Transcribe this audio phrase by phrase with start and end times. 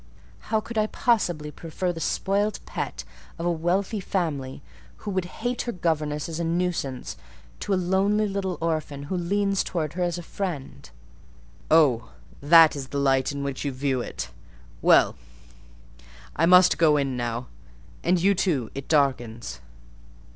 [0.49, 3.03] How could I possibly prefer the spoilt pet
[3.37, 4.63] of a wealthy family,
[5.05, 7.15] who would hate her governess as a nuisance,
[7.59, 10.89] to a lonely little orphan, who leans towards her as a friend?"
[11.69, 14.31] "Oh, that is the light in which you view it!
[14.81, 15.17] Well,
[16.35, 17.45] I must go in now;
[18.03, 19.59] and you too: it darkens."